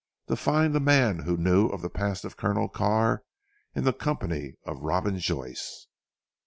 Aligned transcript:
To 0.29 0.35
find 0.35 0.73
the 0.73 0.79
man 0.79 1.19
who 1.19 1.37
knew 1.37 1.67
of 1.67 1.83
the 1.83 1.89
past 1.91 2.25
of 2.25 2.35
Colonel 2.35 2.67
Carr, 2.69 3.21
in 3.75 3.83
the 3.83 3.93
company 3.93 4.55
of 4.65 4.79
Robin 4.79 5.19
Joyce. 5.19 5.85